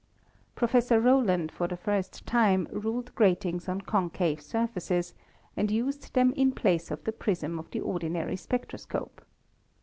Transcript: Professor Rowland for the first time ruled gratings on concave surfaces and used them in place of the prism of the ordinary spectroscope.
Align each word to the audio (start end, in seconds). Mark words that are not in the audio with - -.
Professor 0.55 0.99
Rowland 0.99 1.51
for 1.51 1.67
the 1.67 1.77
first 1.77 2.25
time 2.25 2.67
ruled 2.71 3.13
gratings 3.13 3.69
on 3.69 3.81
concave 3.81 4.41
surfaces 4.41 5.13
and 5.55 5.69
used 5.69 6.15
them 6.15 6.33
in 6.33 6.51
place 6.53 6.89
of 6.89 7.03
the 7.03 7.11
prism 7.13 7.59
of 7.59 7.69
the 7.69 7.81
ordinary 7.81 8.35
spectroscope. 8.35 9.23